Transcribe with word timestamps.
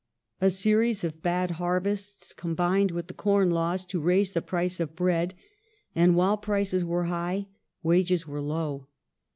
'*.^°"^'' 0.41 0.47
A 0.47 0.49
series 0.49 1.03
of 1.03 1.21
bad 1.21 1.51
harvests 1.61 2.33
combined 2.33 2.89
with 2.89 3.05
the 3.05 3.13
Corn 3.13 3.51
Laws 3.51 3.85
to 3.85 3.99
raise 4.01 4.31
the 4.31 4.39
England" 4.39 4.47
price 4.49 4.79
of 4.79 4.95
bread; 4.95 5.35
and 5.93 6.15
while 6.15 6.37
prices 6.37 6.83
were 6.83 7.03
high 7.03 7.45
wages 7.83 8.25
were 8.27 8.41
low. 8.41 8.87